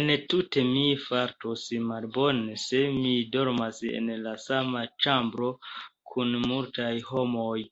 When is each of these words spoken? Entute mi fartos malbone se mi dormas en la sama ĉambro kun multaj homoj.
Entute 0.00 0.62
mi 0.68 0.84
fartos 1.06 1.64
malbone 1.88 2.56
se 2.66 2.84
mi 3.00 3.18
dormas 3.34 3.84
en 3.92 4.16
la 4.30 4.38
sama 4.46 4.88
ĉambro 5.04 5.54
kun 6.14 6.36
multaj 6.50 6.92
homoj. 7.14 7.62